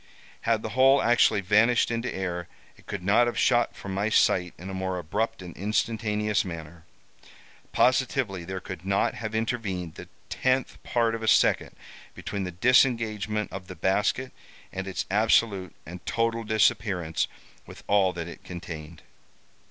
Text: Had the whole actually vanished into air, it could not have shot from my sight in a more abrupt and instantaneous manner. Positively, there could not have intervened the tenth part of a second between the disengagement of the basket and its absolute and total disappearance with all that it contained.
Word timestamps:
Had 0.49 0.63
the 0.63 0.69
whole 0.69 0.99
actually 0.99 1.41
vanished 1.41 1.91
into 1.91 2.11
air, 2.11 2.47
it 2.75 2.87
could 2.87 3.03
not 3.03 3.27
have 3.27 3.37
shot 3.37 3.75
from 3.75 3.93
my 3.93 4.09
sight 4.09 4.55
in 4.57 4.67
a 4.67 4.73
more 4.73 4.97
abrupt 4.97 5.43
and 5.43 5.55
instantaneous 5.55 6.43
manner. 6.43 6.85
Positively, 7.71 8.43
there 8.43 8.59
could 8.59 8.83
not 8.83 9.13
have 9.13 9.35
intervened 9.35 9.93
the 9.93 10.07
tenth 10.27 10.81
part 10.81 11.13
of 11.13 11.21
a 11.21 11.27
second 11.27 11.75
between 12.15 12.45
the 12.45 12.51
disengagement 12.51 13.53
of 13.53 13.67
the 13.67 13.75
basket 13.75 14.31
and 14.73 14.87
its 14.87 15.05
absolute 15.11 15.75
and 15.85 16.03
total 16.07 16.43
disappearance 16.43 17.27
with 17.67 17.83
all 17.85 18.11
that 18.11 18.27
it 18.27 18.43
contained. 18.43 19.03